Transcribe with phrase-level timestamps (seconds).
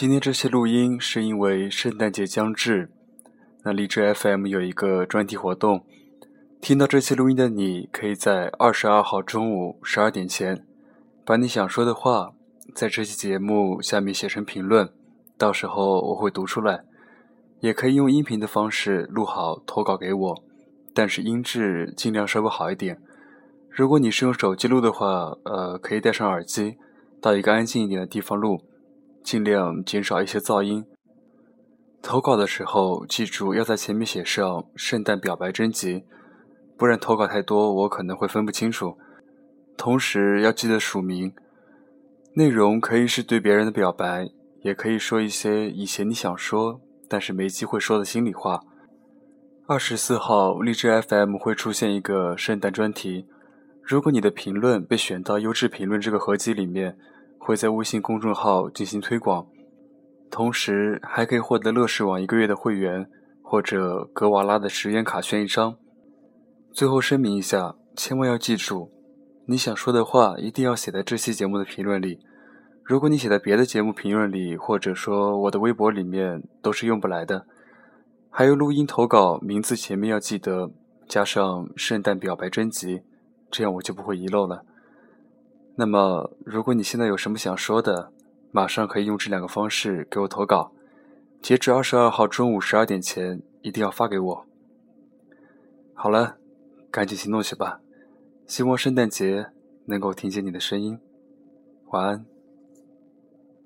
[0.00, 2.88] 今天这些录音是因为圣诞节将至，
[3.64, 5.84] 那荔枝 FM 有一个专题活动，
[6.60, 10.64] 听到这期录音的你，可以在二十二号中午十二点前，
[11.24, 12.30] 把你想说的话
[12.72, 14.88] 在这期节目下面写成评论，
[15.36, 16.84] 到时候我会读出来。
[17.58, 20.44] 也可以用音频的方式录好投稿给我，
[20.94, 23.02] 但是音质尽量稍微好一点。
[23.68, 26.76] 如果你是用手机录的话，呃，可以戴上耳机，
[27.20, 28.62] 到一个安静一点的地方录。
[29.28, 30.86] 尽量减少一些噪音。
[32.00, 36.04] 投稿的时候，记住要在前面写上“圣诞表白征集”，
[36.78, 38.96] 不然投稿太多，我可能会分不清楚。
[39.76, 41.34] 同时要记得署名，
[42.36, 44.30] 内容可以是对别人的表白，
[44.62, 48.62] 也可以说一些以前你想说但是没机会说的心里话。
[49.66, 53.26] 二十四号荔枝 FM 会出现一个圣诞专题，
[53.82, 56.96] 如果你的评论被选到优质评论这个合集里面。
[57.38, 59.46] 会在微信公众号进行推广，
[60.30, 63.08] 同时还可以获得乐视网一个月的会员，
[63.42, 65.76] 或者格瓦拉的十元卡券一张。
[66.72, 68.90] 最后声明一下，千万要记住，
[69.46, 72.20] 你想说的话一定要写在这期节目的评论里。
[72.84, 77.46] 如果你写在别的节目评论里，或者说我的微博里面，都是用不来的。
[78.30, 80.70] 还有录音投稿，名字前面要记得
[81.06, 83.02] 加上“圣诞表白征集”，
[83.50, 84.64] 这样我就不会遗漏了。
[85.80, 88.10] 那么，如果你现在有什么想说的，
[88.50, 90.72] 马上可以用这两个方式给我投稿。
[91.40, 94.46] 截止二十二号中午十二点前，一定要发给我。
[95.94, 96.36] 好了，
[96.90, 97.80] 赶紧行动去吧！
[98.44, 99.52] 希望圣诞节
[99.84, 100.98] 能够听见你的声音。
[101.90, 102.37] 晚安。